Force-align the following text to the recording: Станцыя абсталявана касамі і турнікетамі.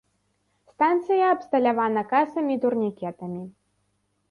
Станцыя 0.71 1.25
абсталявана 1.35 2.01
касамі 2.15 2.51
і 2.59 2.65
турнікетамі. 2.65 3.43